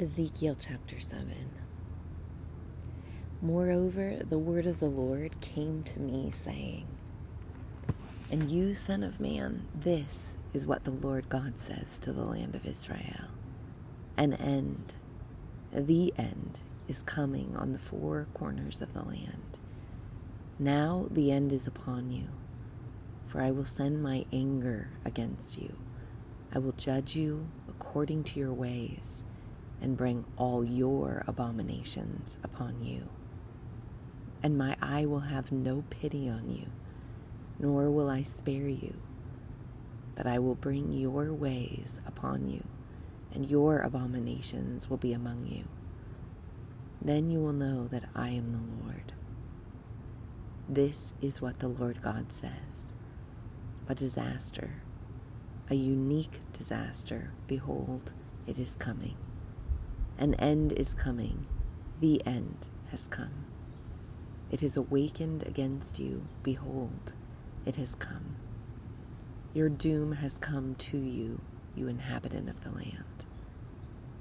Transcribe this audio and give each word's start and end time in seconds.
Ezekiel 0.00 0.56
chapter 0.58 0.98
7. 0.98 1.50
Moreover, 3.42 4.20
the 4.26 4.38
word 4.38 4.66
of 4.66 4.80
the 4.80 4.88
Lord 4.88 5.38
came 5.42 5.82
to 5.82 6.00
me, 6.00 6.30
saying, 6.30 6.86
And 8.32 8.50
you, 8.50 8.72
Son 8.72 9.02
of 9.02 9.20
Man, 9.20 9.66
this 9.74 10.38
is 10.54 10.66
what 10.66 10.84
the 10.84 10.90
Lord 10.90 11.28
God 11.28 11.58
says 11.58 11.98
to 11.98 12.14
the 12.14 12.24
land 12.24 12.56
of 12.56 12.64
Israel 12.64 13.28
An 14.16 14.32
end, 14.32 14.94
the 15.70 16.14
end, 16.16 16.62
is 16.88 17.02
coming 17.02 17.54
on 17.54 17.72
the 17.72 17.78
four 17.78 18.26
corners 18.32 18.80
of 18.80 18.94
the 18.94 19.02
land. 19.02 19.60
Now 20.58 21.08
the 21.10 21.30
end 21.30 21.52
is 21.52 21.66
upon 21.66 22.10
you, 22.10 22.28
for 23.26 23.42
I 23.42 23.50
will 23.50 23.66
send 23.66 24.02
my 24.02 24.24
anger 24.32 24.92
against 25.04 25.60
you. 25.60 25.76
I 26.54 26.58
will 26.58 26.72
judge 26.72 27.16
you 27.16 27.48
according 27.68 28.24
to 28.24 28.40
your 28.40 28.54
ways 28.54 29.26
and 29.80 29.96
bring 29.96 30.24
all 30.36 30.64
your 30.64 31.24
abominations 31.26 32.38
upon 32.42 32.82
you. 32.82 33.08
And 34.42 34.56
my 34.56 34.76
eye 34.80 35.06
will 35.06 35.20
have 35.20 35.52
no 35.52 35.84
pity 35.90 36.28
on 36.28 36.50
you, 36.50 36.66
nor 37.58 37.90
will 37.90 38.08
I 38.08 38.22
spare 38.22 38.68
you, 38.68 38.94
but 40.16 40.26
I 40.26 40.38
will 40.38 40.54
bring 40.54 40.92
your 40.92 41.32
ways 41.32 42.00
upon 42.06 42.48
you, 42.48 42.64
and 43.32 43.50
your 43.50 43.80
abominations 43.80 44.88
will 44.88 44.96
be 44.96 45.12
among 45.12 45.46
you. 45.46 45.64
Then 47.02 47.30
you 47.30 47.40
will 47.40 47.52
know 47.52 47.88
that 47.88 48.04
I 48.14 48.30
am 48.30 48.50
the 48.50 48.84
Lord. 48.84 49.12
This 50.68 51.14
is 51.20 51.42
what 51.42 51.58
the 51.58 51.68
Lord 51.68 52.02
God 52.02 52.32
says 52.32 52.94
a 53.88 53.94
disaster, 53.94 54.82
a 55.68 55.74
unique 55.74 56.38
disaster. 56.52 57.32
Behold, 57.48 58.12
it 58.46 58.58
is 58.58 58.76
coming. 58.76 59.16
An 60.20 60.34
end 60.34 60.72
is 60.72 60.92
coming. 60.92 61.46
The 62.00 62.20
end 62.26 62.68
has 62.90 63.06
come. 63.06 63.46
It 64.50 64.62
is 64.62 64.76
awakened 64.76 65.46
against 65.46 65.98
you. 65.98 66.26
Behold, 66.42 67.14
it 67.64 67.76
has 67.76 67.94
come. 67.94 68.36
Your 69.54 69.70
doom 69.70 70.12
has 70.12 70.36
come 70.36 70.74
to 70.74 70.98
you, 70.98 71.40
you 71.74 71.88
inhabitant 71.88 72.50
of 72.50 72.62
the 72.62 72.70
land. 72.70 73.24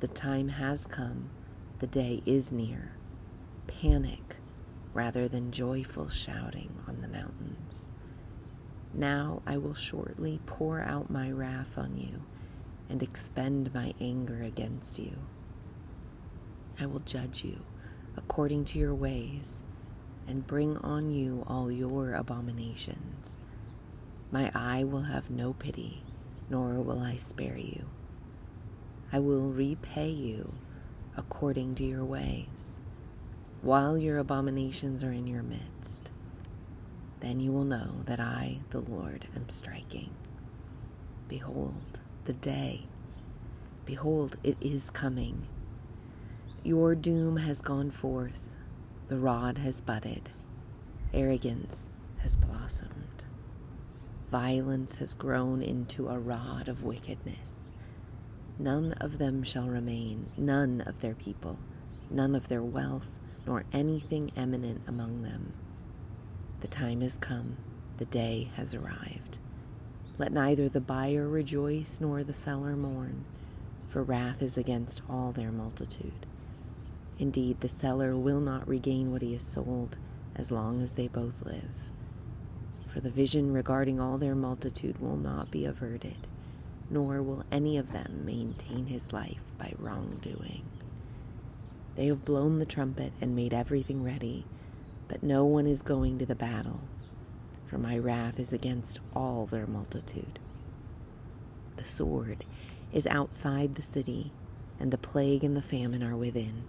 The 0.00 0.08
time 0.08 0.48
has 0.50 0.86
come. 0.86 1.30
The 1.78 1.86
day 1.86 2.22
is 2.26 2.52
near. 2.52 2.92
Panic 3.66 4.36
rather 4.92 5.28
than 5.28 5.50
joyful 5.50 6.10
shouting 6.10 6.78
on 6.86 7.00
the 7.00 7.08
mountains. 7.08 7.90
Now 8.92 9.40
I 9.46 9.56
will 9.56 9.72
shortly 9.72 10.40
pour 10.44 10.78
out 10.78 11.08
my 11.08 11.30
wrath 11.30 11.78
on 11.78 11.96
you 11.96 12.22
and 12.90 13.02
expend 13.02 13.72
my 13.72 13.94
anger 13.98 14.42
against 14.42 14.98
you. 14.98 15.16
I 16.78 16.86
will 16.86 17.00
judge 17.00 17.44
you 17.44 17.60
according 18.16 18.64
to 18.66 18.78
your 18.78 18.94
ways 18.94 19.62
and 20.28 20.46
bring 20.46 20.76
on 20.78 21.10
you 21.10 21.44
all 21.46 21.70
your 21.70 22.14
abominations. 22.14 23.38
My 24.30 24.50
eye 24.54 24.84
will 24.84 25.02
have 25.02 25.30
no 25.30 25.52
pity, 25.52 26.02
nor 26.50 26.74
will 26.74 27.00
I 27.00 27.16
spare 27.16 27.56
you. 27.56 27.86
I 29.12 29.20
will 29.20 29.48
repay 29.50 30.10
you 30.10 30.54
according 31.16 31.76
to 31.76 31.84
your 31.84 32.04
ways, 32.04 32.80
while 33.62 33.96
your 33.96 34.18
abominations 34.18 35.02
are 35.02 35.12
in 35.12 35.26
your 35.26 35.42
midst. 35.42 36.10
Then 37.20 37.40
you 37.40 37.52
will 37.52 37.64
know 37.64 38.02
that 38.04 38.20
I, 38.20 38.60
the 38.70 38.80
Lord, 38.80 39.28
am 39.34 39.48
striking. 39.48 40.10
Behold, 41.28 42.00
the 42.24 42.34
day. 42.34 42.86
Behold, 43.86 44.36
it 44.42 44.56
is 44.60 44.90
coming 44.90 45.46
your 46.66 46.96
doom 46.96 47.36
has 47.36 47.62
gone 47.62 47.92
forth, 47.92 48.52
the 49.06 49.16
rod 49.16 49.58
has 49.58 49.80
budded, 49.80 50.30
arrogance 51.14 51.88
has 52.18 52.36
blossomed, 52.36 53.24
violence 54.32 54.96
has 54.96 55.14
grown 55.14 55.62
into 55.62 56.08
a 56.08 56.18
rod 56.18 56.66
of 56.66 56.82
wickedness. 56.82 57.70
None 58.58 58.94
of 58.94 59.18
them 59.18 59.44
shall 59.44 59.68
remain, 59.68 60.26
none 60.36 60.80
of 60.80 61.02
their 61.02 61.14
people, 61.14 61.56
none 62.10 62.34
of 62.34 62.48
their 62.48 62.64
wealth, 62.64 63.20
nor 63.46 63.62
anything 63.72 64.32
eminent 64.36 64.82
among 64.88 65.22
them. 65.22 65.52
The 66.62 66.68
time 66.68 67.00
has 67.00 67.16
come, 67.16 67.58
the 67.98 68.06
day 68.06 68.50
has 68.56 68.74
arrived. 68.74 69.38
Let 70.18 70.32
neither 70.32 70.68
the 70.68 70.80
buyer 70.80 71.28
rejoice 71.28 72.00
nor 72.00 72.24
the 72.24 72.32
seller 72.32 72.74
mourn, 72.74 73.24
for 73.86 74.02
wrath 74.02 74.42
is 74.42 74.58
against 74.58 75.02
all 75.08 75.30
their 75.30 75.52
multitude. 75.52 76.25
Indeed, 77.18 77.60
the 77.60 77.68
seller 77.68 78.16
will 78.16 78.40
not 78.40 78.68
regain 78.68 79.10
what 79.10 79.22
he 79.22 79.32
has 79.32 79.42
sold 79.42 79.96
as 80.34 80.50
long 80.50 80.82
as 80.82 80.94
they 80.94 81.08
both 81.08 81.44
live. 81.44 81.70
For 82.86 83.00
the 83.00 83.10
vision 83.10 83.52
regarding 83.52 84.00
all 84.00 84.18
their 84.18 84.34
multitude 84.34 85.00
will 85.00 85.16
not 85.16 85.50
be 85.50 85.64
averted, 85.64 86.26
nor 86.90 87.22
will 87.22 87.44
any 87.50 87.78
of 87.78 87.92
them 87.92 88.24
maintain 88.24 88.86
his 88.86 89.12
life 89.12 89.52
by 89.58 89.72
wrongdoing. 89.78 90.64
They 91.94 92.06
have 92.06 92.24
blown 92.24 92.58
the 92.58 92.66
trumpet 92.66 93.14
and 93.20 93.34
made 93.34 93.54
everything 93.54 94.04
ready, 94.04 94.44
but 95.08 95.22
no 95.22 95.44
one 95.44 95.66
is 95.66 95.80
going 95.80 96.18
to 96.18 96.26
the 96.26 96.34
battle, 96.34 96.80
for 97.64 97.78
my 97.78 97.96
wrath 97.96 98.38
is 98.38 98.52
against 98.52 99.00
all 99.14 99.46
their 99.46 99.66
multitude. 99.66 100.38
The 101.76 101.84
sword 101.84 102.44
is 102.92 103.06
outside 103.06 103.74
the 103.74 103.82
city, 103.82 104.32
and 104.78 104.90
the 104.90 104.98
plague 104.98 105.42
and 105.42 105.56
the 105.56 105.62
famine 105.62 106.02
are 106.02 106.16
within. 106.16 106.64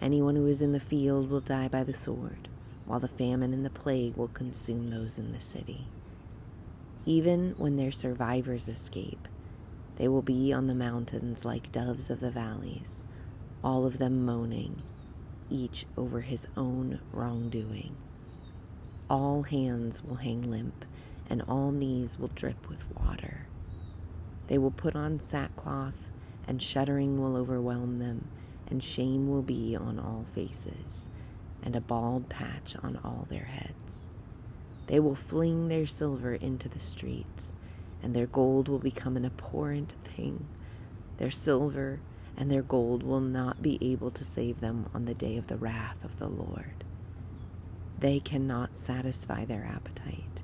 Anyone 0.00 0.36
who 0.36 0.46
is 0.46 0.60
in 0.60 0.72
the 0.72 0.80
field 0.80 1.30
will 1.30 1.40
die 1.40 1.68
by 1.68 1.84
the 1.84 1.94
sword, 1.94 2.48
while 2.84 3.00
the 3.00 3.08
famine 3.08 3.52
and 3.52 3.64
the 3.64 3.70
plague 3.70 4.16
will 4.16 4.28
consume 4.28 4.90
those 4.90 5.18
in 5.18 5.32
the 5.32 5.40
city. 5.40 5.86
Even 7.06 7.54
when 7.58 7.76
their 7.76 7.92
survivors 7.92 8.68
escape, 8.68 9.28
they 9.96 10.08
will 10.08 10.22
be 10.22 10.52
on 10.52 10.66
the 10.66 10.74
mountains 10.74 11.44
like 11.44 11.70
doves 11.70 12.10
of 12.10 12.20
the 12.20 12.30
valleys, 12.30 13.04
all 13.62 13.86
of 13.86 13.98
them 13.98 14.24
moaning, 14.24 14.82
each 15.48 15.86
over 15.96 16.22
his 16.22 16.48
own 16.56 17.00
wrongdoing. 17.12 17.94
All 19.08 19.44
hands 19.44 20.02
will 20.02 20.16
hang 20.16 20.50
limp, 20.50 20.84
and 21.30 21.42
all 21.42 21.70
knees 21.70 22.18
will 22.18 22.30
drip 22.34 22.68
with 22.68 22.84
water. 22.96 23.46
They 24.48 24.58
will 24.58 24.70
put 24.70 24.96
on 24.96 25.20
sackcloth, 25.20 26.10
and 26.48 26.60
shuddering 26.60 27.20
will 27.20 27.36
overwhelm 27.36 27.98
them 27.98 28.28
and 28.68 28.82
shame 28.82 29.28
will 29.28 29.42
be 29.42 29.76
on 29.76 29.98
all 29.98 30.24
faces, 30.26 31.10
and 31.62 31.76
a 31.76 31.80
bald 31.80 32.28
patch 32.28 32.76
on 32.82 32.98
all 33.04 33.26
their 33.28 33.44
heads. 33.44 34.08
They 34.86 35.00
will 35.00 35.14
fling 35.14 35.68
their 35.68 35.86
silver 35.86 36.34
into 36.34 36.68
the 36.68 36.78
streets, 36.78 37.56
and 38.02 38.14
their 38.14 38.26
gold 38.26 38.68
will 38.68 38.78
become 38.78 39.16
an 39.16 39.24
abhorrent 39.24 39.94
thing. 40.04 40.46
Their 41.16 41.30
silver 41.30 42.00
and 42.36 42.50
their 42.50 42.62
gold 42.62 43.02
will 43.02 43.20
not 43.20 43.62
be 43.62 43.78
able 43.80 44.10
to 44.10 44.24
save 44.24 44.60
them 44.60 44.86
on 44.92 45.04
the 45.04 45.14
day 45.14 45.36
of 45.36 45.46
the 45.46 45.56
wrath 45.56 46.04
of 46.04 46.18
the 46.18 46.28
Lord. 46.28 46.84
They 47.98 48.20
cannot 48.20 48.76
satisfy 48.76 49.44
their 49.44 49.64
appetite, 49.64 50.42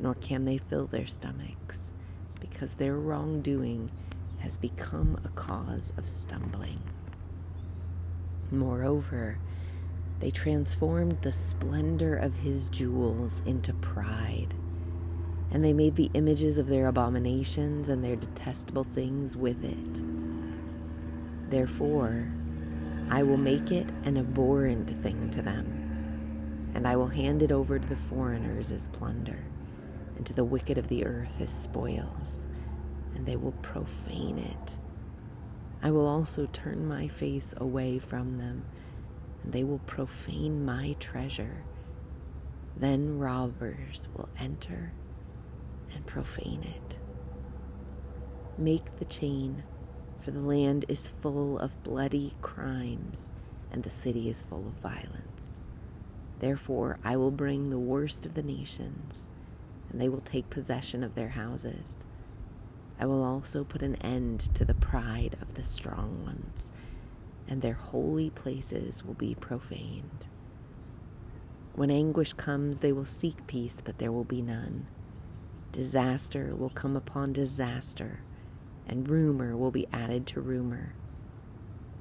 nor 0.00 0.14
can 0.14 0.44
they 0.44 0.58
fill 0.58 0.86
their 0.86 1.06
stomachs, 1.06 1.92
because 2.40 2.74
their 2.74 2.94
wrongdoing 2.94 3.90
has 4.38 4.56
become 4.56 5.20
a 5.24 5.28
cause 5.28 5.92
of 5.96 6.08
stumbling. 6.08 6.80
Moreover, 8.50 9.38
they 10.20 10.30
transformed 10.30 11.18
the 11.20 11.32
splendor 11.32 12.16
of 12.16 12.36
his 12.36 12.68
jewels 12.68 13.42
into 13.44 13.74
pride, 13.74 14.54
and 15.50 15.62
they 15.62 15.74
made 15.74 15.96
the 15.96 16.10
images 16.14 16.56
of 16.56 16.68
their 16.68 16.86
abominations 16.86 17.88
and 17.88 18.02
their 18.02 18.16
detestable 18.16 18.84
things 18.84 19.36
with 19.36 19.62
it. 19.62 20.02
Therefore, 21.50 22.28
I 23.10 23.22
will 23.22 23.36
make 23.36 23.70
it 23.70 23.88
an 24.04 24.16
abhorrent 24.16 25.02
thing 25.02 25.30
to 25.30 25.42
them, 25.42 26.72
and 26.74 26.88
I 26.88 26.96
will 26.96 27.08
hand 27.08 27.42
it 27.42 27.52
over 27.52 27.78
to 27.78 27.88
the 27.88 27.96
foreigners 27.96 28.72
as 28.72 28.88
plunder, 28.88 29.44
and 30.16 30.24
to 30.26 30.32
the 30.32 30.44
wicked 30.44 30.78
of 30.78 30.88
the 30.88 31.04
earth 31.04 31.40
as 31.40 31.52
spoils, 31.52 32.48
and 33.14 33.26
they 33.26 33.36
will 33.36 33.52
profane 33.62 34.38
it 34.38 34.78
I 35.82 35.90
will 35.90 36.06
also 36.06 36.46
turn 36.46 36.88
my 36.88 37.06
face 37.08 37.54
away 37.56 37.98
from 37.98 38.38
them, 38.38 38.64
and 39.42 39.52
they 39.52 39.62
will 39.62 39.78
profane 39.80 40.64
my 40.64 40.96
treasure. 40.98 41.64
Then 42.76 43.18
robbers 43.18 44.08
will 44.14 44.28
enter 44.38 44.92
and 45.94 46.06
profane 46.06 46.64
it. 46.64 46.98
Make 48.56 48.96
the 48.96 49.04
chain, 49.04 49.62
for 50.20 50.32
the 50.32 50.40
land 50.40 50.84
is 50.88 51.06
full 51.06 51.58
of 51.58 51.82
bloody 51.84 52.34
crimes, 52.42 53.30
and 53.70 53.84
the 53.84 53.90
city 53.90 54.28
is 54.28 54.42
full 54.42 54.66
of 54.66 54.74
violence. 54.74 55.60
Therefore, 56.40 56.98
I 57.04 57.16
will 57.16 57.30
bring 57.30 57.70
the 57.70 57.78
worst 57.78 58.26
of 58.26 58.34
the 58.34 58.42
nations, 58.42 59.28
and 59.90 60.00
they 60.00 60.08
will 60.08 60.20
take 60.20 60.50
possession 60.50 61.04
of 61.04 61.14
their 61.14 61.30
houses 61.30 62.06
I 63.00 63.06
will 63.06 63.22
also 63.22 63.64
put 63.64 63.82
an 63.82 63.94
end 63.96 64.40
to 64.54 64.64
the 64.64 64.74
pride 64.74 65.36
of 65.40 65.54
the 65.54 65.62
strong 65.62 66.24
ones, 66.24 66.72
and 67.46 67.62
their 67.62 67.74
holy 67.74 68.30
places 68.30 69.04
will 69.04 69.14
be 69.14 69.34
profaned. 69.34 70.26
When 71.74 71.90
anguish 71.92 72.32
comes, 72.32 72.80
they 72.80 72.92
will 72.92 73.04
seek 73.04 73.46
peace, 73.46 73.80
but 73.80 73.98
there 73.98 74.10
will 74.10 74.24
be 74.24 74.42
none. 74.42 74.88
Disaster 75.70 76.56
will 76.56 76.70
come 76.70 76.96
upon 76.96 77.32
disaster, 77.32 78.20
and 78.86 79.08
rumor 79.08 79.56
will 79.56 79.70
be 79.70 79.86
added 79.92 80.26
to 80.28 80.40
rumor. 80.40 80.94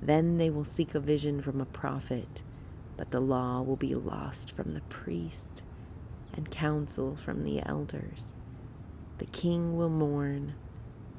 Then 0.01 0.37
they 0.37 0.49
will 0.49 0.63
seek 0.63 0.95
a 0.95 0.99
vision 0.99 1.41
from 1.41 1.61
a 1.61 1.65
prophet, 1.65 2.41
but 2.95 3.11
the 3.11 3.19
law 3.19 3.61
will 3.61 3.75
be 3.75 3.93
lost 3.93 4.51
from 4.51 4.73
the 4.73 4.81
priest, 4.81 5.61
and 6.33 6.49
counsel 6.49 7.15
from 7.15 7.43
the 7.43 7.61
elders. 7.63 8.39
The 9.19 9.25
king 9.25 9.75
will 9.75 9.89
mourn, 9.89 10.55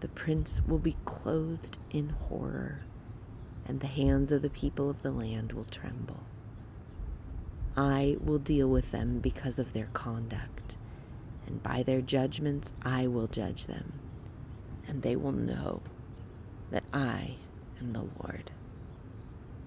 the 0.01 0.09
prince 0.09 0.63
will 0.67 0.79
be 0.79 0.97
clothed 1.05 1.79
in 1.91 2.11
horror, 2.11 2.81
and 3.67 3.81
the 3.81 3.87
hands 3.87 4.33
of 4.33 4.43
the 4.43 4.51
people 4.51 4.89
of 4.89 5.03
the 5.03 5.11
land 5.11 5.53
will 5.53 5.65
tremble. 5.65 6.21
I 7.77 8.17
will 8.21 8.39
deal 8.39 8.69
with 8.69 8.91
them 8.91 9.19
because 9.19 9.59
of 9.59 9.73
their 9.73 9.89
conduct, 9.93 10.77
and 11.47 11.63
by 11.63 11.83
their 11.83 12.01
judgments 12.01 12.73
I 12.83 13.07
will 13.07 13.27
judge 13.27 13.67
them, 13.67 13.95
and 14.87 15.03
they 15.03 15.17
will 15.17 15.33
know 15.33 15.83
that 16.71 16.85
I 16.93 17.37
am 17.81 17.93
the 17.93 18.07
Lord. 18.23 18.51